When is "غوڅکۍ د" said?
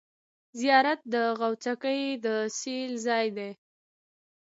1.39-2.27